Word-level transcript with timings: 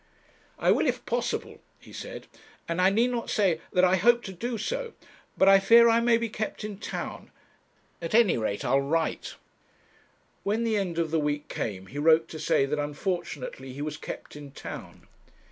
'I 0.57 0.71
will 0.71 0.87
if 0.87 1.05
possible,' 1.05 1.61
he 1.79 1.93
said, 1.93 2.25
'and 2.67 2.81
I 2.81 2.89
need 2.89 3.11
not 3.11 3.29
say 3.29 3.61
that 3.71 3.83
I 3.83 3.97
hope 3.97 4.23
to 4.23 4.33
do 4.33 4.57
so; 4.57 4.93
but 5.37 5.47
I 5.47 5.59
fear 5.59 5.87
I 5.89 5.99
may 5.99 6.17
be 6.17 6.27
kept 6.27 6.63
in 6.63 6.79
town 6.79 7.29
at 8.01 8.15
any 8.15 8.35
rate 8.35 8.65
I'll 8.65 8.81
write.' 8.81 9.35
When 10.41 10.63
the 10.63 10.75
end 10.75 10.97
of 10.97 11.11
the 11.11 11.19
week 11.19 11.49
came 11.49 11.85
he 11.85 11.99
wrote 11.99 12.27
to 12.29 12.39
say 12.39 12.65
that 12.65 12.79
unfortunately 12.79 13.73
he 13.73 13.83
was 13.83 13.97
kept 13.97 14.35
in 14.35 14.53
town. 14.53 15.05